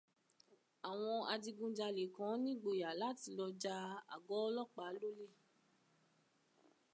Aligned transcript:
Àwọn 0.89 1.17
adigunjalè 1.33 2.03
kan 2.15 2.35
nígboyà 2.45 2.89
láti 3.01 3.27
lọ 3.39 3.45
ja 3.63 3.75
àgọ́ 4.15 4.37
ọ́lọ́pàá 4.47 4.89
lólè. 5.01 5.27